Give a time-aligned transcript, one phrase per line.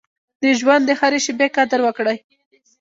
[0.41, 2.17] د ژوند د هرې شېبې قدر وکړئ.